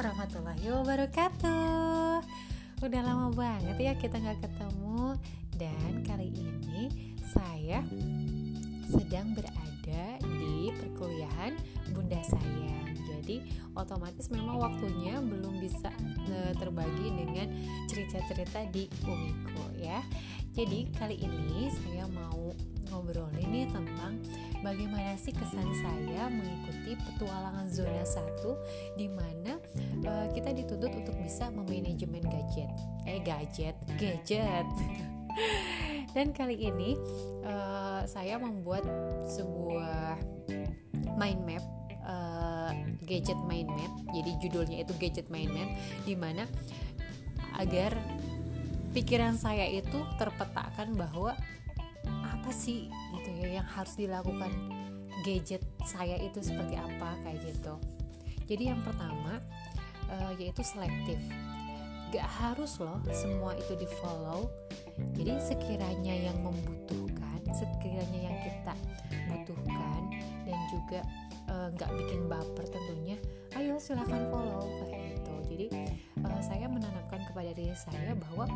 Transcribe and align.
warahmatullahi 0.00 0.64
wabarakatuh. 0.64 2.24
Udah 2.80 3.00
lama 3.04 3.28
banget 3.36 3.76
ya 3.76 3.92
kita 3.92 4.16
nggak 4.16 4.48
ketemu 4.48 5.12
Dan 5.60 6.00
kali 6.08 6.32
ini 6.32 7.12
saya 7.20 7.84
sedang 8.88 9.36
berada 9.36 10.04
di 10.24 10.72
perkuliahan 10.72 11.52
bunda 11.92 12.16
saya 12.24 12.96
Jadi 12.96 13.44
otomatis 13.76 14.32
memang 14.32 14.56
waktunya 14.64 15.20
belum 15.20 15.60
bisa 15.60 15.92
e, 16.32 16.56
terbagi 16.56 17.20
dengan 17.20 17.52
cerita-cerita 17.84 18.72
di 18.72 18.88
Umiko 19.04 19.68
ya 19.76 20.00
Jadi 20.50 20.90
kali 20.98 21.16
ini 21.22 21.70
saya 21.70 22.10
mau 22.10 22.50
ngobrolin 22.90 23.46
nih 23.54 23.66
tentang 23.70 24.18
bagaimana 24.66 25.14
sih 25.14 25.30
kesan 25.30 25.70
saya 25.78 26.26
mengikuti 26.26 26.98
petualangan 26.98 27.70
zona 27.70 28.02
1 28.02 28.98
di 28.98 29.06
mana 29.06 29.62
uh, 30.02 30.26
kita 30.34 30.50
dituntut 30.50 30.90
untuk 30.90 31.14
bisa 31.22 31.54
memanajemen 31.54 32.26
gadget. 32.26 32.70
Eh 33.06 33.22
gadget, 33.22 33.78
gadget. 33.94 34.66
Dan 36.18 36.34
kali 36.34 36.58
ini 36.58 36.98
uh, 37.46 38.02
saya 38.10 38.42
membuat 38.42 38.82
sebuah 39.30 40.18
mind 41.14 41.40
map 41.46 41.62
uh, 42.02 42.74
gadget 43.06 43.38
mind 43.46 43.70
map. 43.70 43.92
Jadi 44.10 44.30
judulnya 44.42 44.82
itu 44.82 44.92
gadget 44.98 45.30
mind 45.30 45.54
map 45.54 45.70
di 46.02 46.18
mana 46.18 46.42
agar 47.54 47.94
pikiran 48.90 49.38
saya 49.38 49.66
itu 49.70 50.02
terpetakan 50.18 50.98
bahwa 50.98 51.34
apa 52.06 52.50
sih 52.50 52.90
gitu 52.90 53.30
ya 53.38 53.62
yang 53.62 53.68
harus 53.68 53.94
dilakukan 53.94 54.50
gadget 55.22 55.62
saya 55.84 56.16
itu 56.16 56.40
seperti 56.40 56.80
apa 56.80 57.14
kayak 57.22 57.38
gitu. 57.44 57.76
Jadi 58.50 58.72
yang 58.72 58.80
pertama 58.82 59.38
uh, 60.10 60.32
yaitu 60.40 60.64
selektif. 60.64 61.20
Gak 62.10 62.26
harus 62.26 62.82
loh 62.82 62.98
semua 63.14 63.54
itu 63.54 63.78
di 63.78 63.86
follow 64.02 64.50
jadi 65.14 65.38
sekiranya 65.40 66.10
yang 66.10 66.38
membutuhkan 66.42 67.38
sekiranya 67.54 68.18
yang 68.30 68.36
kita 68.42 68.74
butuhkan 69.30 70.02
dan 70.42 70.58
juga 70.74 71.00
uh, 71.46 71.68
gak 71.78 71.90
bikin 71.94 72.26
baper 72.26 72.66
tentunya 72.66 73.16
ayo 73.54 73.78
silahkan 73.78 74.26
follow 74.26 74.66
kayak 74.82 75.18
gitu. 75.18 75.32
Jadi 75.50 75.66
uh, 76.24 76.42
saya 76.42 76.66
menanamkan 76.66 77.22
kepada 77.28 77.50
diri 77.52 77.76
saya 77.76 78.12
bahwa 78.16 78.48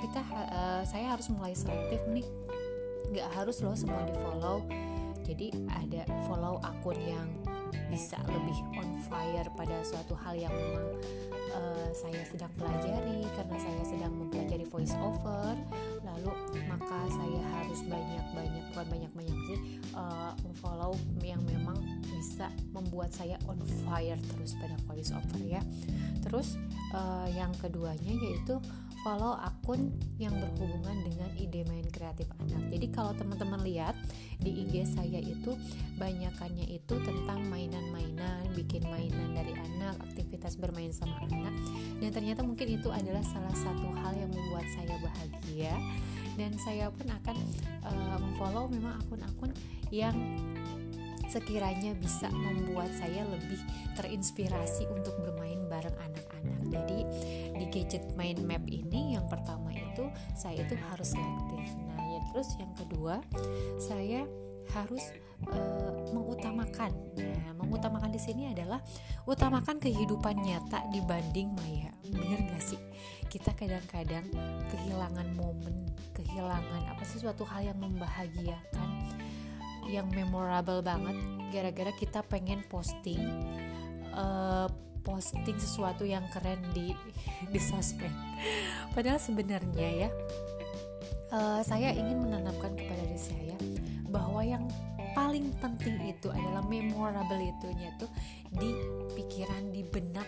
kita 0.00 0.20
uh, 0.52 0.82
saya 0.86 1.16
harus 1.16 1.26
mulai 1.32 1.56
selektif 1.56 2.00
nih. 2.10 2.26
Nggak 3.10 3.28
harus 3.34 3.58
loh 3.64 3.74
semua 3.74 4.06
di 4.06 4.14
follow 4.14 4.62
jadi 5.30 5.54
ada 5.70 6.02
follow 6.26 6.58
akun 6.66 6.98
yang 7.06 7.30
bisa 7.86 8.18
lebih 8.26 8.58
on 8.82 8.98
fire 9.06 9.46
pada 9.54 9.78
suatu 9.86 10.18
hal 10.18 10.34
yang 10.34 10.50
memang 10.50 10.86
uh, 11.54 11.86
saya 11.94 12.18
sedang 12.26 12.50
pelajari 12.58 13.22
karena 13.38 13.56
saya 13.62 13.82
sedang 13.86 14.10
mempelajari 14.10 14.66
voice 14.66 14.94
over 14.98 15.54
lalu 16.16 16.32
maka 16.66 16.98
saya 17.10 17.40
harus 17.58 17.80
banyak 17.86 18.26
banyak 18.34 18.64
bukan 18.72 18.86
banyak 18.86 19.12
banyak 19.14 19.38
sih 19.50 19.58
uh, 19.94 20.32
follow 20.60 20.94
yang 21.22 21.40
memang 21.46 21.78
bisa 22.10 22.52
membuat 22.76 23.10
saya 23.14 23.40
on 23.48 23.56
fire 23.88 24.18
terus 24.34 24.52
pada 24.60 24.76
voice 24.84 25.10
over 25.14 25.40
ya. 25.40 25.62
Terus 26.20 26.60
uh, 26.92 27.28
yang 27.32 27.50
keduanya 27.58 28.12
yaitu 28.12 28.60
follow 29.00 29.36
akun 29.40 29.92
yang 30.20 30.36
berhubungan 30.36 31.04
dengan 31.04 31.30
ide 31.40 31.64
main 31.68 31.86
kreatif 31.88 32.28
anak. 32.36 32.68
Jadi 32.68 32.86
kalau 32.92 33.12
teman-teman 33.16 33.60
lihat 33.64 33.96
di 34.40 34.64
IG 34.64 34.84
saya 34.92 35.20
itu 35.20 35.56
banyakannya 35.96 36.68
itu 36.68 36.94
tentang 37.00 37.44
mainan-mainan, 37.48 38.44
bikin 38.52 38.84
mainan 38.88 39.32
dari 39.32 39.56
anak, 39.56 39.96
aktivitas 40.04 40.60
bermain 40.60 40.92
sama 40.92 41.16
anak. 41.28 41.52
Dan 42.00 42.10
ternyata 42.12 42.44
mungkin 42.44 42.68
itu 42.68 42.88
adalah 42.92 43.24
salah 43.24 43.54
satu 43.56 43.88
hal 44.04 44.12
yang 44.16 44.30
membuat 44.32 44.68
saya 44.76 44.96
bahagia 45.00 45.72
dan 46.40 46.56
saya 46.56 46.88
pun 46.88 47.08
akan 47.08 47.36
uh, 47.84 48.16
memfollow 48.16 48.64
memang 48.70 48.96
akun-akun 49.04 49.50
yang 49.92 50.14
sekiranya 51.30 51.94
bisa 51.94 52.26
membuat 52.34 52.90
saya 52.98 53.22
lebih 53.30 53.62
terinspirasi 53.94 54.90
untuk 54.90 55.14
bermain 55.22 55.62
bareng 55.70 55.94
anak-anak. 55.94 56.60
Jadi 56.66 56.98
di 57.54 57.66
gadget 57.70 58.02
mind 58.18 58.42
map 58.42 58.66
ini 58.66 59.14
yang 59.14 59.30
pertama 59.30 59.70
itu 59.70 60.10
saya 60.34 60.66
itu 60.66 60.74
harus 60.90 61.14
selektif. 61.14 61.66
Nah, 61.86 62.02
ya 62.02 62.20
terus 62.34 62.48
yang 62.58 62.72
kedua 62.74 63.22
saya 63.78 64.26
harus 64.74 65.04
uh, 65.50 65.94
mengutamakan. 66.14 66.90
Nah, 67.18 67.52
mengutamakan 67.58 68.10
di 68.10 68.20
sini 68.22 68.50
adalah 68.50 68.78
utamakan 69.26 69.78
kehidupan 69.82 70.38
nyata 70.42 70.86
dibanding 70.90 71.54
maya. 71.54 71.90
Bener 72.06 72.42
gak 72.50 72.62
sih? 72.62 72.80
Kita 73.30 73.54
kadang-kadang 73.54 74.26
kehilangan 74.70 75.26
momen, 75.38 75.90
kehilangan 76.14 76.90
apa 76.90 77.02
sih 77.06 77.22
suatu 77.22 77.46
hal 77.46 77.70
yang 77.70 77.78
membahagiakan 77.78 78.99
yang 79.88 80.08
memorable 80.12 80.84
banget 80.84 81.16
gara-gara 81.50 81.92
kita 81.96 82.20
pengen 82.26 82.60
posting 82.68 83.20
uh, 84.14 84.68
posting 85.00 85.56
sesuatu 85.56 86.04
yang 86.04 86.24
keren 86.28 86.60
di 86.76 86.92
di 87.52 87.60
sosmed. 87.60 88.12
Padahal 88.92 89.16
sebenarnya 89.16 90.06
ya 90.06 90.10
uh, 91.32 91.60
saya 91.64 91.94
ingin 91.94 92.20
menanamkan 92.28 92.76
kepada 92.76 93.02
diri 93.06 93.20
saya 93.20 93.56
bahwa 94.10 94.42
yang 94.42 94.64
paling 95.14 95.50
penting 95.58 95.98
itu 96.06 96.30
adalah 96.30 96.62
memorable 96.62 97.42
itunya 97.42 97.90
tuh 97.98 98.10
di 98.54 98.70
pikiran 99.18 99.74
di 99.74 99.82
benak 99.82 100.26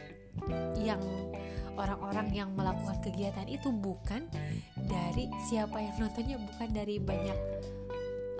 yang 0.80 0.98
orang-orang 1.78 2.28
yang 2.34 2.50
melakukan 2.52 2.98
kegiatan 3.00 3.46
itu 3.46 3.70
bukan 3.70 4.26
dari 4.76 5.30
siapa 5.48 5.78
yang 5.80 5.96
nontonnya 6.02 6.36
bukan 6.40 6.68
dari 6.72 6.96
banyak 6.98 7.38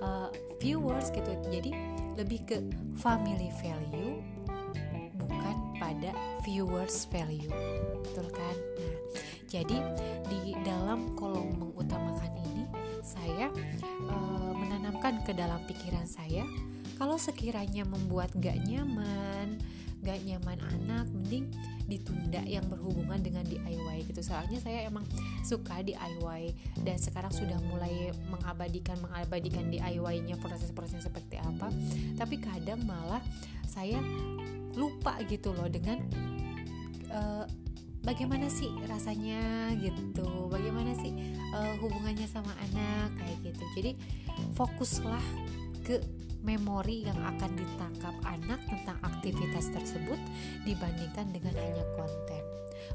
uh, 0.03 0.27
viewers 0.59 1.07
gitu. 1.15 1.31
Jadi 1.47 1.71
lebih 2.19 2.43
ke 2.43 2.59
family 2.99 3.49
value 3.63 4.19
bukan 5.15 5.55
pada 5.79 6.11
viewers 6.43 7.07
value. 7.07 7.47
Betul 8.03 8.27
kan? 8.35 8.55
Nah 8.77 9.03
jadi 9.53 9.77
di 10.33 10.57
dalam 10.65 11.13
kolom 11.13 11.53
mengutamakan 11.61 12.33
ini 12.41 12.65
saya 13.05 13.53
uh, 14.09 14.51
menanamkan 14.57 15.21
ke 15.21 15.29
dalam 15.37 15.61
pikiran 15.69 16.09
saya 16.09 16.41
kalau 16.97 17.21
sekiranya 17.21 17.85
membuat 17.85 18.33
gak 18.41 18.57
nyaman 18.65 19.61
gak 20.01 20.17
nyaman 20.25 20.57
anak 20.73 21.05
mending 21.13 21.53
ditunda 21.93 22.41
yang 22.49 22.65
berhubungan 22.65 23.21
dengan 23.21 23.45
DIY 23.45 24.09
gitu. 24.09 24.25
Soalnya 24.25 24.57
saya 24.57 24.89
emang 24.89 25.05
suka 25.45 25.85
DIY 25.85 26.53
dan 26.81 26.97
sekarang 26.97 27.29
sudah 27.29 27.61
mulai 27.69 28.09
mengabadikan 28.33 28.97
mengabadikan 28.97 29.69
DIY-nya 29.69 30.41
proses-prosesnya 30.41 31.05
seperti 31.05 31.37
apa. 31.37 31.69
Tapi 32.17 32.35
kadang 32.41 32.81
malah 32.89 33.21
saya 33.69 34.01
lupa 34.73 35.21
gitu 35.29 35.53
loh 35.53 35.69
dengan 35.69 36.01
uh, 37.13 37.45
bagaimana 38.01 38.49
sih 38.49 38.69
rasanya 38.89 39.71
gitu 39.79 40.49
bagaimana 40.49 40.91
sih 40.97 41.13
uh, 41.53 41.77
hubungannya 41.77 42.25
sama 42.25 42.51
anak 42.69 43.13
kayak 43.21 43.37
gitu. 43.53 43.63
Jadi 43.77 43.91
fokuslah 44.57 45.25
ke 45.85 46.01
memori 46.43 47.07
yang 47.07 47.17
akan 47.23 47.51
ditangkap 47.55 48.15
anak 48.27 48.59
tentang 48.67 48.99
aktivitas 49.01 49.71
tersebut 49.71 50.19
dibandingkan 50.67 51.31
dengan 51.31 51.55
hanya 51.55 51.85
konten. 51.95 52.43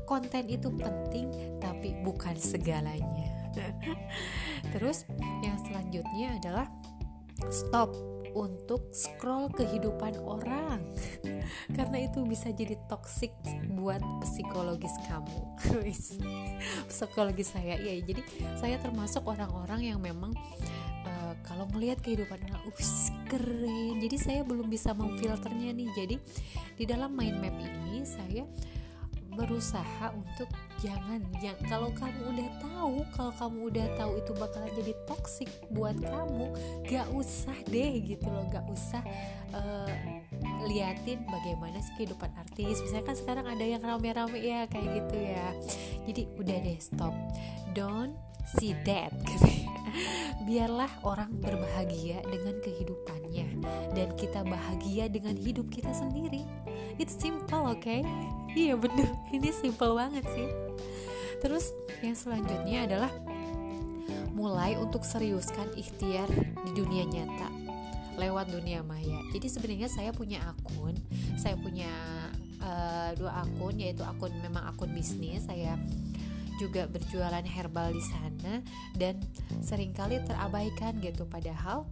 Konten 0.05 0.45
itu 0.53 0.69
penting 0.77 1.33
tapi 1.59 1.97
bukan 2.05 2.37
segalanya. 2.37 3.51
Terus 4.77 5.09
yang 5.41 5.57
selanjutnya 5.65 6.37
adalah 6.39 6.69
stop 7.49 7.97
untuk 8.37 8.93
scroll 8.93 9.49
kehidupan 9.51 10.21
orang 10.21 10.83
karena 11.77 12.07
itu 12.07 12.23
bisa 12.29 12.53
jadi 12.53 12.77
toxic 12.87 13.33
buat 13.73 14.03
psikologis 14.21 14.93
kamu 15.09 15.39
psikologis 16.93 17.57
saya 17.57 17.81
ya 17.81 17.95
jadi 18.05 18.23
saya 18.59 18.77
termasuk 18.79 19.25
orang-orang 19.25 19.91
yang 19.95 19.99
memang 20.03 20.37
kalau 21.47 21.65
melihat 21.75 22.01
kehidupan 22.03 22.39
anak 22.49 22.63
us 22.73 23.13
keren. 23.29 24.01
Jadi 24.01 24.17
saya 24.17 24.41
belum 24.43 24.67
bisa 24.71 24.93
memfilternya 24.95 25.75
nih. 25.75 25.89
Jadi 25.97 26.17
di 26.77 26.85
dalam 26.85 27.15
mind 27.15 27.39
map 27.43 27.57
ini 27.59 28.03
saya 28.03 28.45
berusaha 29.39 30.11
untuk 30.19 30.51
jangan 30.83 31.23
yang 31.39 31.55
kalau 31.71 31.95
kamu 31.95 32.35
udah 32.35 32.49
tahu 32.59 32.97
kalau 33.15 33.33
kamu 33.39 33.59
udah 33.71 33.87
tahu 33.95 34.13
itu 34.19 34.33
bakalan 34.35 34.71
jadi 34.75 34.93
toxic 35.07 35.47
buat 35.71 35.95
kamu 36.03 36.51
gak 36.91 37.07
usah 37.15 37.55
deh 37.71 38.03
gitu 38.03 38.27
loh. 38.27 38.51
Gak 38.51 38.67
usah 38.67 39.03
uh, 39.55 39.95
liatin 40.67 41.23
bagaimana 41.31 41.79
sih 41.79 41.95
kehidupan 42.03 42.35
artis. 42.35 42.83
Misalnya 42.83 43.07
kan 43.07 43.17
sekarang 43.17 43.47
ada 43.47 43.63
yang 43.63 43.79
rame-rame 43.79 44.43
ya 44.43 44.67
kayak 44.67 45.07
gitu 45.07 45.17
ya. 45.23 45.49
Jadi 46.11 46.23
udah 46.35 46.57
deh 46.59 46.79
stop. 46.83 47.15
Don't 47.79 48.19
see 48.59 48.75
that. 48.83 49.15
ya 49.15 49.39
biarlah 50.47 50.89
orang 51.05 51.29
berbahagia 51.41 52.23
dengan 52.29 52.57
kehidupannya 52.65 53.47
dan 53.93 54.09
kita 54.17 54.47
bahagia 54.47 55.11
dengan 55.13 55.35
hidup 55.37 55.69
kita 55.69 55.93
sendiri. 55.93 56.47
It's 56.99 57.15
simple 57.15 57.75
oke 57.75 57.83
okay? 57.83 58.01
iya 58.57 58.75
bener. 58.75 59.11
Ini 59.35 59.51
simple 59.53 59.93
banget 59.95 60.25
sih. 60.35 60.49
Terus 61.39 61.71
yang 62.03 62.17
selanjutnya 62.19 62.89
adalah 62.91 63.13
mulai 64.35 64.79
untuk 64.79 65.03
seriuskan 65.03 65.75
ikhtiar 65.75 66.31
di 66.63 66.71
dunia 66.75 67.03
nyata 67.07 67.51
lewat 68.19 68.51
dunia 68.51 68.83
maya. 68.83 69.23
Jadi 69.31 69.47
sebenarnya 69.47 69.89
saya 69.91 70.11
punya 70.11 70.43
akun 70.43 70.95
saya 71.39 71.55
punya 71.55 71.91
uh, 72.59 73.11
dua 73.15 73.47
akun 73.47 73.79
yaitu 73.79 74.03
akun 74.03 74.35
memang 74.43 74.67
akun 74.67 74.91
bisnis. 74.91 75.47
Saya 75.47 75.79
juga 76.59 76.91
berjualan 76.91 77.47
herbal 77.47 77.95
di 77.95 78.03
sana 78.03 78.61
dan 78.99 79.23
sering 79.63 79.95
kali 79.95 80.19
terabaikan 80.27 80.99
gitu. 80.99 81.25
Padahal 81.25 81.87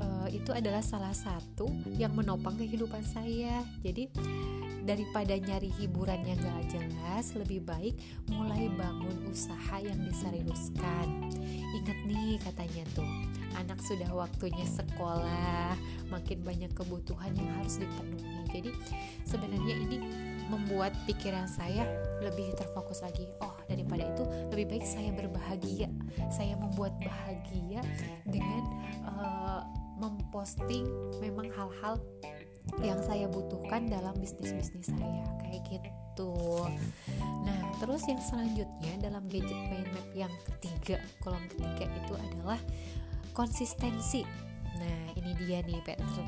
uh, 0.00 0.28
itu 0.32 0.50
adalah 0.50 0.80
salah 0.80 1.12
satu 1.12 1.68
yang 2.00 2.16
menopang 2.16 2.56
kehidupan 2.56 3.04
saya. 3.04 3.62
Jadi 3.84 4.08
daripada 4.88 5.36
nyari 5.36 5.68
hiburan 5.76 6.24
yang 6.24 6.40
gak 6.40 6.72
jelas 6.72 7.36
lebih 7.36 7.60
baik 7.60 7.92
mulai 8.32 8.72
bangun 8.72 9.28
usaha 9.28 9.76
yang 9.84 10.00
diseriuskan 10.00 11.28
inget 11.76 11.98
nih 12.08 12.40
katanya 12.40 12.84
tuh 12.96 13.04
anak 13.60 13.76
sudah 13.84 14.08
waktunya 14.16 14.64
sekolah 14.64 15.76
makin 16.08 16.40
banyak 16.40 16.72
kebutuhan 16.72 17.36
yang 17.36 17.50
harus 17.60 17.76
dipenuhi. 17.76 18.48
Jadi 18.48 18.70
sebenarnya 19.28 19.76
ini 19.76 19.98
membuat 20.48 20.96
pikiran 21.04 21.44
saya 21.44 21.84
lebih 22.24 22.56
terfokus 22.56 23.04
lagi. 23.04 23.28
Oh 23.44 23.57
daripada 23.68 24.02
itu 24.08 24.24
lebih 24.50 24.66
baik 24.74 24.84
saya 24.88 25.12
berbahagia 25.12 25.88
saya 26.32 26.56
membuat 26.56 26.96
bahagia 27.04 27.84
dengan 28.24 28.62
uh, 29.04 29.62
memposting 29.98 30.86
memang 31.18 31.50
hal-hal 31.52 31.98
yang 32.84 33.00
saya 33.02 33.26
butuhkan 33.26 33.88
dalam 33.88 34.12
bisnis-bisnis 34.20 34.92
saya 34.92 35.24
kayak 35.42 35.62
gitu. 35.66 36.68
Nah, 37.48 37.60
terus 37.80 38.04
yang 38.06 38.20
selanjutnya 38.20 38.92
dalam 39.00 39.24
gadget 39.26 39.56
mind 39.72 39.88
map 39.96 40.08
yang 40.12 40.34
ketiga, 40.44 41.00
kolom 41.24 41.42
ketiga 41.48 41.88
itu 41.88 42.14
adalah 42.14 42.60
konsistensi. 43.32 44.22
Nah, 44.78 45.00
ini 45.18 45.34
dia 45.42 45.64
nih 45.64 45.80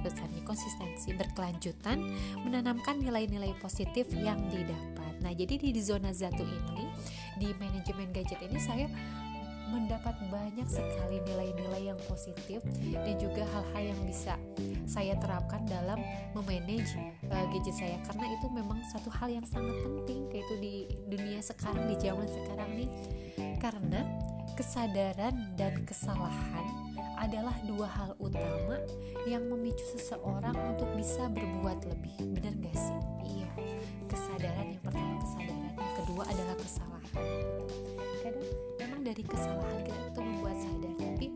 pesannya 0.03 0.43
konsistensi 0.43 1.15
berkelanjutan 1.15 2.03
menanamkan 2.43 2.99
nilai-nilai 2.99 3.55
positif 3.63 4.11
yang 4.17 4.41
didapat. 4.51 5.23
Nah, 5.23 5.31
jadi 5.37 5.61
di 5.61 5.83
zona 5.85 6.11
satu 6.11 6.43
ini 6.43 6.90
di 7.41 7.57
manajemen 7.57 8.13
gadget 8.13 8.37
ini 8.45 8.61
saya 8.61 8.87
mendapat 9.71 10.19
banyak 10.29 10.67
sekali 10.67 11.23
nilai-nilai 11.25 11.95
yang 11.95 12.01
positif 12.11 12.61
dan 12.93 13.15
juga 13.17 13.47
hal-hal 13.47 13.95
yang 13.95 14.01
bisa 14.03 14.35
saya 14.85 15.15
terapkan 15.23 15.63
dalam 15.65 16.03
memanage 16.35 16.99
uh, 17.31 17.47
gadget 17.55 17.79
saya. 17.79 17.97
Karena 18.03 18.27
itu 18.35 18.47
memang 18.51 18.83
satu 18.91 19.09
hal 19.15 19.31
yang 19.31 19.47
sangat 19.47 19.79
penting 19.87 20.27
kayak 20.27 20.43
itu 20.43 20.55
di 20.59 20.75
dunia 21.07 21.41
sekarang 21.41 21.87
di 21.87 21.97
zaman 22.03 22.27
sekarang 22.27 22.71
nih. 22.75 22.91
Karena 23.63 24.03
kesadaran 24.59 25.55
dan 25.55 25.87
kesalahan 25.87 26.67
adalah 27.23 27.55
dua 27.63 27.87
hal 27.87 28.11
utama 28.19 28.75
yang 29.31 29.47
memicu 29.47 29.87
seseorang 29.95 30.57
untuk 30.75 30.91
bisa 30.99 31.31
berbuat 31.31 31.87
lebih. 31.87 32.17
Benar 32.35 32.59
gak 32.59 32.75
sih? 32.75 32.99
Iya 33.23 33.51
kesadaran 34.11 34.75
yang 34.75 34.83
pertama 34.83 35.15
kesadaran 35.23 35.63
yang 35.79 35.95
kedua 36.03 36.23
adalah 36.27 36.57
kesalahan 36.59 37.00
kesalahan 39.31 39.79
kita 39.87 40.01
itu 40.11 40.21
membuat 40.21 40.57
sadar. 40.59 40.93
Tapi 40.99 41.27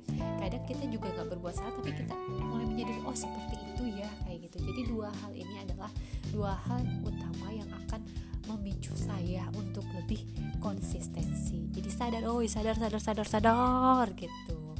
kadang 0.42 0.64
kita 0.66 0.84
juga 0.90 1.06
nggak 1.14 1.28
berbuat 1.38 1.54
salah 1.54 1.74
tapi 1.78 1.90
kita 1.94 2.14
mulai 2.42 2.66
menyadari 2.66 3.00
oh 3.06 3.16
seperti 3.16 3.56
itu 3.56 3.84
ya 4.02 4.10
kayak 4.26 4.38
gitu. 4.50 4.56
Jadi 4.60 4.80
dua 4.90 5.08
hal 5.22 5.32
ini 5.32 5.54
adalah 5.62 5.90
dua 6.34 6.52
hal 6.66 6.82
utama 7.06 7.48
yang 7.54 7.70
akan 7.86 8.02
memicu 8.44 8.92
saya 8.98 9.48
untuk 9.56 9.86
lebih 9.96 10.20
konsistensi. 10.60 11.70
Jadi 11.72 11.88
sadar 11.88 12.22
oh 12.28 12.44
sadar 12.44 12.76
sadar 12.76 13.00
sadar 13.00 13.26
sadar 13.28 14.06
gitu. 14.18 14.76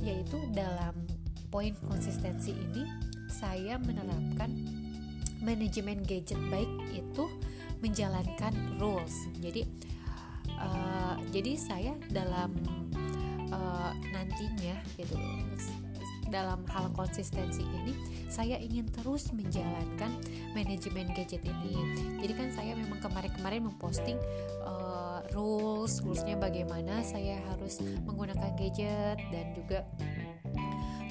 Yaitu 0.00 0.38
dalam 0.54 0.94
poin 1.50 1.74
konsistensi 1.84 2.54
ini 2.54 2.86
saya 3.26 3.76
menerapkan 3.76 4.48
manajemen 5.44 6.00
gadget 6.06 6.38
baik 6.48 6.70
itu 6.94 7.28
menjalankan 7.84 8.54
rules. 8.80 9.28
Jadi 9.42 9.66
jadi 11.30 11.52
saya 11.58 11.92
dalam 12.10 12.54
uh, 13.50 13.92
nantinya 14.12 14.76
gitu 14.98 15.16
dalam 16.26 16.66
hal 16.70 16.90
konsistensi 16.94 17.62
ini 17.62 17.94
saya 18.26 18.58
ingin 18.58 18.86
terus 18.90 19.30
menjalankan 19.30 20.10
manajemen 20.52 21.06
gadget 21.14 21.42
ini. 21.46 21.74
Jadi 22.18 22.32
kan 22.34 22.48
saya 22.50 22.74
memang 22.74 22.98
kemarin-kemarin 22.98 23.62
memposting 23.70 24.18
uh, 24.66 25.22
rules 25.30 26.02
rulesnya 26.02 26.34
bagaimana 26.34 27.06
saya 27.06 27.38
harus 27.54 27.78
menggunakan 28.04 28.58
gadget 28.58 29.18
dan 29.30 29.46
juga 29.54 29.86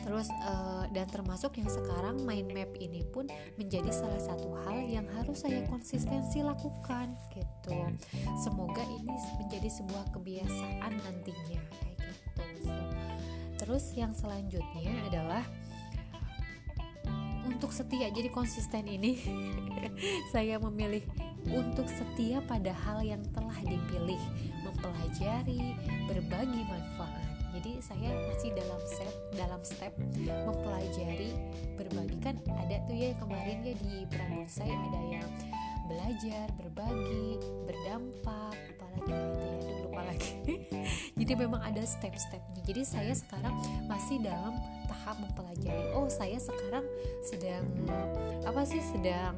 terus 0.06 0.30
uh, 0.46 0.86
dan 0.94 1.10
termasuk 1.10 1.58
yang 1.58 1.66
sekarang 1.66 2.22
mind 2.22 2.54
map 2.54 2.70
ini 2.78 3.02
pun 3.10 3.26
menjadi 3.58 3.90
salah 3.90 4.22
satu 4.22 4.54
hal 4.64 4.86
yang 4.86 5.10
harus 5.18 5.42
saya 5.42 5.66
konsistensi 5.66 6.46
lakukan 6.46 7.18
gitu. 7.34 7.74
Semoga 8.38 8.86
ini 8.86 9.10
menjadi 9.42 9.66
sebuah 9.66 10.14
kebiasaan 10.14 10.94
nantinya 11.02 11.60
kayak 11.82 11.98
gitu. 12.06 12.44
Terus 13.58 13.86
yang 13.98 14.14
selanjutnya 14.14 14.94
adalah 15.10 15.44
untuk 17.50 17.74
setia 17.74 18.14
jadi 18.14 18.30
konsisten 18.30 18.86
ini 18.86 19.18
saya 20.34 20.62
memilih 20.62 21.02
untuk 21.50 21.90
setia 21.90 22.46
pada 22.46 22.74
hal 22.74 23.02
yang 23.02 23.26
telah 23.34 23.58
dipilih. 23.66 24.22
Mempelajari 24.62 25.78
berbagi 26.06 26.62
manfaat 26.68 27.35
jadi 27.56 27.72
saya 27.80 28.12
masih 28.28 28.52
dalam 28.52 28.82
step 28.84 29.16
dalam 29.32 29.62
step 29.64 29.94
mempelajari 30.44 31.32
berbagi. 31.80 32.18
Kan 32.20 32.36
ada 32.52 32.76
tuh 32.84 32.96
ya 32.96 33.16
kemarin 33.16 33.64
ya 33.64 33.74
di 33.80 34.04
saya 34.46 34.76
ada 34.76 35.02
yang 35.08 35.30
belajar 35.86 36.50
berbagi 36.58 37.38
berdampak 37.70 38.58
apalagi 38.76 39.12
itu 39.14 39.46
ya 39.46 39.56
Aduh, 39.56 39.78
lupa 39.88 40.02
lagi. 40.04 40.32
Jadi 41.20 41.34
memang 41.36 41.62
ada 41.64 41.84
step-stepnya. 41.84 42.62
Jadi 42.68 42.82
saya 42.84 43.14
sekarang 43.16 43.56
masih 43.88 44.20
dalam 44.20 44.56
tahap 44.92 45.16
mempelajari. 45.22 45.96
Oh 45.96 46.12
saya 46.12 46.40
sekarang 46.40 46.84
sedang 47.24 47.66
apa 48.44 48.62
sih 48.68 48.82
sedang 48.84 49.36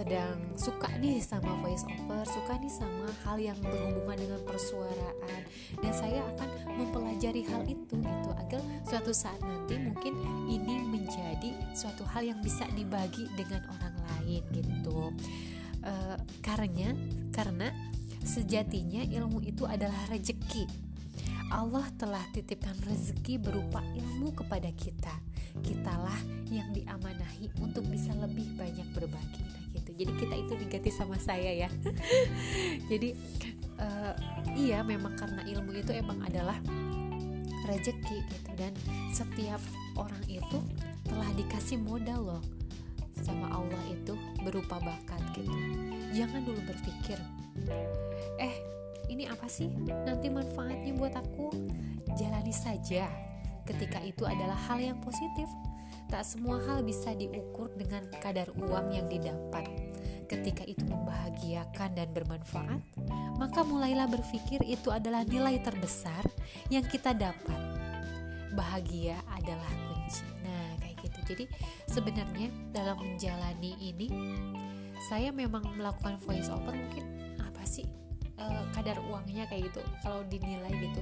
sedang 0.00 0.40
suka 0.56 0.88
nih 0.96 1.20
sama 1.20 1.60
voice 1.60 1.84
over, 1.84 2.24
suka 2.24 2.56
nih 2.56 2.72
sama 2.72 3.12
hal 3.20 3.36
yang 3.36 3.58
berhubungan 3.60 4.16
dengan 4.16 4.40
persuaraan 4.48 5.40
dan 5.76 5.92
saya 5.92 6.24
akan 6.24 6.48
mempelajari 6.72 7.44
hal 7.44 7.68
itu 7.68 8.00
gitu 8.00 8.30
agar 8.32 8.64
suatu 8.88 9.12
saat 9.12 9.36
nanti 9.44 9.76
mungkin 9.76 10.16
ini 10.48 10.88
menjadi 10.88 11.52
suatu 11.76 12.08
hal 12.08 12.24
yang 12.24 12.40
bisa 12.40 12.64
dibagi 12.72 13.28
dengan 13.36 13.60
orang 13.76 13.96
lain 14.08 14.40
gitu. 14.56 15.12
Uh, 15.84 16.16
karena 16.40 16.96
karena 17.36 17.68
sejatinya 18.24 19.04
ilmu 19.04 19.44
itu 19.44 19.68
adalah 19.68 20.08
rezeki. 20.08 20.64
Allah 21.52 21.84
telah 22.00 22.24
titipkan 22.32 22.78
rezeki 22.88 23.36
berupa 23.36 23.84
ilmu 23.98 24.32
kepada 24.32 24.70
kita. 24.72 25.12
Kitalah 25.60 26.16
yang 26.48 26.70
diamanahi 26.70 27.50
untuk 27.58 27.84
bisa 27.90 28.14
lebih 28.14 28.54
banyak 28.54 28.86
berbagi. 28.94 29.42
Nah, 29.42 29.60
gitu. 29.74 29.89
Jadi 30.00 30.12
kita 30.16 30.34
itu 30.40 30.52
diganti 30.56 30.88
sama 30.88 31.20
saya 31.20 31.68
ya. 31.68 31.68
Jadi 32.90 33.12
uh, 33.76 34.16
iya 34.56 34.80
memang 34.80 35.12
karena 35.12 35.44
ilmu 35.44 35.76
itu 35.76 35.92
emang 35.92 36.24
adalah 36.24 36.56
rezeki 37.68 38.24
gitu 38.24 38.50
dan 38.56 38.72
setiap 39.12 39.60
orang 40.00 40.24
itu 40.24 40.58
telah 41.04 41.28
dikasih 41.36 41.76
modal 41.76 42.24
loh 42.24 42.42
sama 43.20 43.52
Allah 43.52 43.84
itu 43.92 44.16
berupa 44.40 44.80
bakat 44.80 45.20
gitu. 45.36 45.52
Jangan 46.16 46.48
dulu 46.48 46.64
berpikir 46.64 47.20
eh 48.40 48.56
ini 49.12 49.28
apa 49.28 49.44
sih 49.52 49.68
nanti 50.08 50.32
manfaatnya 50.32 50.96
buat 50.96 51.12
aku 51.12 51.52
jalani 52.16 52.54
saja 52.56 53.04
ketika 53.68 54.00
itu 54.00 54.24
adalah 54.24 54.56
hal 54.56 54.80
yang 54.80 54.96
positif 55.04 55.44
Tak 56.10 56.26
semua 56.26 56.58
hal 56.66 56.82
bisa 56.82 57.14
diukur 57.14 57.70
dengan 57.78 58.02
kadar 58.18 58.50
uang 58.58 58.90
yang 58.90 59.06
didapat. 59.06 59.62
Ketika 60.30 60.62
itu 60.62 60.86
membahagiakan 60.86 61.90
dan 61.98 62.08
bermanfaat, 62.14 62.78
maka 63.34 63.66
mulailah 63.66 64.06
berpikir 64.06 64.62
itu 64.62 64.94
adalah 64.94 65.26
nilai 65.26 65.58
terbesar 65.58 66.22
yang 66.70 66.86
kita 66.86 67.10
dapat. 67.10 67.58
Bahagia 68.54 69.18
adalah 69.26 69.66
kunci. 69.90 70.22
Nah, 70.46 70.78
kayak 70.78 71.02
gitu. 71.02 71.18
Jadi, 71.34 71.44
sebenarnya 71.90 72.46
dalam 72.70 73.02
menjalani 73.02 73.74
ini, 73.82 74.06
saya 75.10 75.32
memang 75.32 75.64
melakukan 75.74 76.20
voice 76.22 76.52
over 76.52 76.76
mungkin 76.76 77.04
apa 77.40 77.64
sih 77.64 77.88
e, 78.36 78.44
kadar 78.76 79.00
uangnya 79.00 79.48
kayak 79.48 79.72
gitu 79.72 79.80
kalau 80.04 80.20
dinilai 80.28 80.68
gitu 80.76 81.00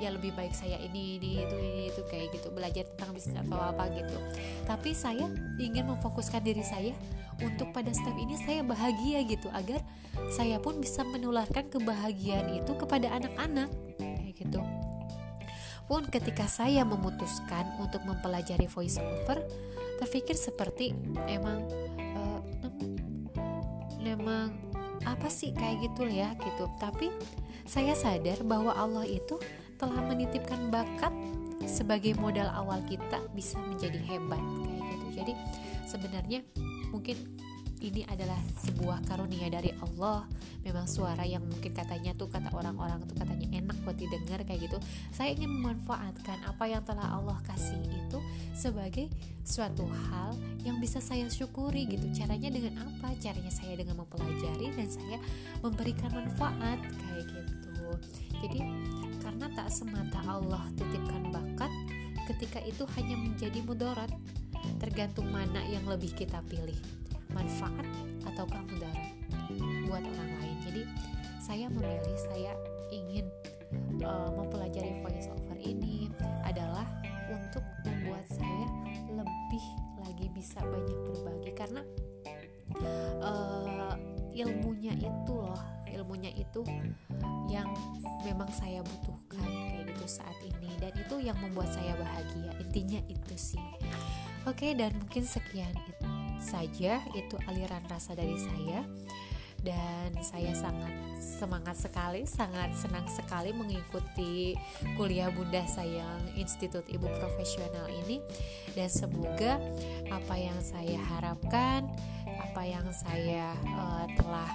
ya 0.00 0.10
lebih 0.10 0.32
baik 0.34 0.56
saya 0.56 0.80
ini 0.80 1.20
ini 1.20 1.44
itu 1.44 1.56
ini 1.60 1.82
itu 1.92 2.02
kayak 2.08 2.32
gitu 2.34 2.48
belajar 2.50 2.88
tentang 2.96 3.14
bisnis 3.14 3.38
atau 3.38 3.60
apa 3.60 3.84
gitu 3.94 4.16
tapi 4.64 4.96
saya 4.96 5.28
ingin 5.60 5.86
memfokuskan 5.86 6.42
diri 6.42 6.64
saya 6.64 6.96
untuk 7.42 7.74
pada 7.74 7.90
step 7.90 8.14
ini 8.14 8.38
saya 8.38 8.62
bahagia 8.62 9.24
gitu 9.26 9.50
agar 9.50 9.82
saya 10.30 10.60
pun 10.62 10.78
bisa 10.78 11.02
menularkan 11.02 11.66
kebahagiaan 11.72 12.54
itu 12.54 12.72
kepada 12.78 13.10
anak-anak. 13.14 13.70
Kayak 13.98 14.34
gitu. 14.38 14.60
Pun 15.84 16.08
ketika 16.08 16.48
saya 16.48 16.86
memutuskan 16.86 17.68
untuk 17.82 18.04
mempelajari 18.08 18.70
voice 18.70 18.96
over 18.96 19.42
terpikir 20.00 20.34
seperti 20.34 20.96
emang 21.28 21.64
uh, 22.16 22.40
memang 24.00 24.52
apa 25.04 25.28
sih 25.28 25.52
kayak 25.52 25.90
gitu 25.90 26.08
ya 26.08 26.32
gitu. 26.40 26.70
Tapi 26.80 27.12
saya 27.64 27.92
sadar 27.96 28.44
bahwa 28.44 28.72
Allah 28.72 29.04
itu 29.04 29.36
telah 29.76 30.00
menitipkan 30.04 30.70
bakat 30.72 31.12
sebagai 31.64 32.16
modal 32.20 32.48
awal 32.52 32.80
kita 32.84 33.24
bisa 33.32 33.56
menjadi 33.60 34.00
hebat 34.04 34.40
kayak 34.40 34.80
gitu. 34.84 35.06
Jadi 35.20 35.32
sebenarnya 35.84 36.40
mungkin 36.94 37.18
ini 37.82 38.06
adalah 38.08 38.38
sebuah 38.64 39.04
karunia 39.04 39.50
dari 39.52 39.74
Allah. 39.82 40.24
Memang 40.64 40.88
suara 40.88 41.20
yang 41.28 41.44
mungkin 41.44 41.76
katanya 41.76 42.16
tuh 42.16 42.32
kata 42.32 42.48
orang-orang 42.56 43.04
tuh 43.04 43.12
katanya 43.18 43.44
enak 43.60 43.76
buat 43.84 43.98
didengar 43.98 44.40
kayak 44.46 44.70
gitu. 44.70 44.78
Saya 45.12 45.36
ingin 45.36 45.52
memanfaatkan 45.52 46.48
apa 46.48 46.64
yang 46.64 46.80
telah 46.86 47.12
Allah 47.12 47.36
kasih 47.44 47.76
itu 47.84 48.18
sebagai 48.56 49.12
suatu 49.44 49.84
hal 50.08 50.32
yang 50.64 50.80
bisa 50.80 51.02
saya 51.04 51.28
syukuri 51.28 51.84
gitu. 51.84 52.08
Caranya 52.16 52.48
dengan 52.48 52.88
apa? 52.88 53.12
Caranya 53.20 53.52
saya 53.52 53.76
dengan 53.76 54.00
mempelajari 54.00 54.72
dan 54.72 54.88
saya 54.88 55.20
memberikan 55.60 56.08
manfaat 56.14 56.80
kayak 56.80 57.26
gitu. 57.28 57.84
Jadi 58.48 58.60
karena 59.20 59.46
tak 59.52 59.68
semata 59.68 60.24
Allah 60.24 60.64
titipkan 60.72 61.28
bakat 61.28 61.72
ketika 62.32 62.64
itu 62.64 62.88
hanya 62.96 63.20
menjadi 63.20 63.60
mudarat 63.60 64.08
tergantung 64.84 65.32
mana 65.32 65.64
yang 65.72 65.88
lebih 65.88 66.12
kita 66.12 66.44
pilih 66.44 66.76
manfaat 67.32 67.88
ataukah 68.28 68.60
mudarat 68.68 69.16
buat 69.88 70.04
orang 70.04 70.32
lain. 70.44 70.56
Jadi 70.60 70.82
saya 71.40 71.72
memilih 71.72 72.18
saya 72.20 72.52
ingin 72.92 73.24
uh, 74.04 74.28
mempelajari 74.36 75.00
voice 75.00 75.32
over 75.32 75.56
ini 75.56 76.12
adalah 76.44 76.84
untuk 77.32 77.64
membuat 77.88 78.28
saya 78.28 78.68
lebih 79.08 79.64
lagi 80.04 80.28
bisa 80.36 80.60
banyak 80.60 80.98
berbagi. 81.08 81.50
Karena 81.56 81.80
uh, 83.24 83.96
ilmunya 84.36 84.92
itu 85.00 85.32
loh 85.32 85.64
ilmunya 85.88 86.28
itu 86.36 86.60
yang 87.48 87.72
memang 88.20 88.52
saya 88.52 88.84
butuhkan 88.84 89.48
kayak 89.48 89.96
gitu 89.96 90.04
saat 90.20 90.36
ini. 90.44 90.68
Dan 90.76 90.92
itu 90.92 91.24
yang 91.24 91.40
membuat 91.40 91.72
saya 91.72 91.96
bahagia. 91.96 92.52
Intinya 92.60 93.00
itu 93.08 93.32
sih 93.32 93.64
oke 94.44 94.68
dan 94.76 94.92
mungkin 94.96 95.24
sekian 95.24 95.72
itu 95.72 96.04
saja 96.44 97.00
itu 97.16 97.36
aliran 97.48 97.82
rasa 97.88 98.12
dari 98.12 98.36
saya. 98.36 98.84
Dan 99.64 100.12
saya 100.20 100.52
sangat 100.52 100.92
semangat 101.16 101.80
sekali, 101.80 102.28
sangat 102.28 102.76
senang 102.76 103.08
sekali 103.08 103.48
mengikuti 103.48 104.52
kuliah 104.92 105.32
Bunda 105.32 105.64
Sayang 105.64 106.36
Institut 106.36 106.84
Ibu 106.84 107.08
Profesional 107.16 107.88
ini. 108.04 108.20
Dan 108.76 108.92
semoga 108.92 109.56
apa 110.12 110.36
yang 110.36 110.60
saya 110.60 111.00
harapkan, 111.16 111.88
apa 112.28 112.60
yang 112.60 112.84
saya 112.92 113.56
uh, 113.72 114.04
telah 114.20 114.52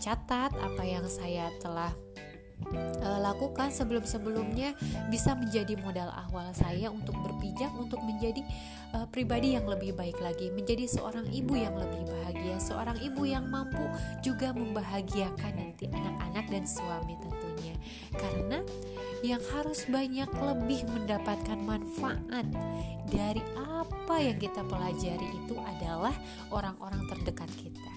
catat, 0.00 0.56
apa 0.56 0.80
yang 0.80 1.04
saya 1.12 1.52
telah 1.60 1.92
uh, 3.02 3.18
lakukan 3.20 3.68
sebelum-sebelumnya 3.68 4.74
bisa 5.08 5.34
menjadi 5.36 5.74
modal 5.80 6.08
awal 6.28 6.50
saya 6.54 6.88
untuk 6.88 7.14
berpijak 7.20 7.70
untuk 7.74 8.00
menjadi 8.02 8.42
uh, 8.96 9.06
pribadi 9.10 9.54
yang 9.58 9.66
lebih 9.66 9.92
baik 9.96 10.18
lagi, 10.22 10.48
menjadi 10.54 10.86
seorang 10.88 11.26
ibu 11.30 11.54
yang 11.58 11.74
lebih 11.76 12.06
bahagia, 12.08 12.56
seorang 12.62 12.98
ibu 13.02 13.22
yang 13.26 13.46
mampu 13.48 13.84
juga 14.24 14.54
membahagiakan 14.54 15.52
nanti 15.52 15.90
anak-anak 15.90 16.46
dan 16.48 16.64
suami 16.64 17.14
tentunya. 17.20 17.74
Karena 18.14 18.58
yang 19.22 19.42
harus 19.54 19.86
banyak 19.86 20.28
lebih 20.28 20.82
mendapatkan 20.90 21.58
manfaat 21.62 22.46
dari 23.06 23.42
apa 23.58 24.16
yang 24.18 24.38
kita 24.40 24.66
pelajari 24.66 25.28
itu 25.44 25.54
adalah 25.62 26.14
orang-orang 26.50 27.06
terdekat 27.06 27.50
kita. 27.54 27.91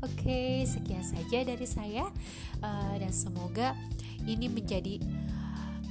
Oke, 0.00 0.64
sekian 0.64 1.04
saja 1.04 1.44
dari 1.44 1.66
saya, 1.68 2.08
uh, 2.64 2.94
dan 2.96 3.12
semoga 3.12 3.76
ini 4.24 4.48
menjadi 4.48 4.96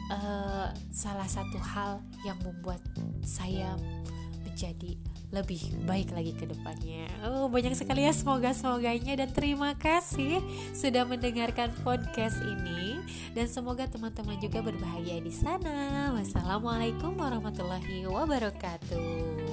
uh, 0.09 0.73
salah 0.89 1.29
satu 1.29 1.61
hal 1.61 2.01
yang 2.25 2.37
membuat 2.41 2.81
saya 3.21 3.77
menjadi 4.41 4.97
lebih 5.29 5.61
baik 5.85 6.09
lagi 6.09 6.33
ke 6.33 6.49
depannya. 6.49 7.05
Oh, 7.21 7.45
banyak 7.53 7.77
sekali 7.77 8.01
ya 8.01 8.11
semoga 8.11 8.49
semoganya 8.49 9.13
dan 9.13 9.29
terima 9.29 9.77
kasih 9.77 10.41
sudah 10.73 11.05
mendengarkan 11.05 11.69
podcast 11.85 12.41
ini 12.41 12.97
dan 13.37 13.45
semoga 13.45 13.85
teman-teman 13.85 14.41
juga 14.41 14.65
berbahagia 14.65 15.21
di 15.21 15.29
sana. 15.29 16.09
Wassalamualaikum 16.17 17.13
warahmatullahi 17.13 18.09
wabarakatuh. 18.09 19.48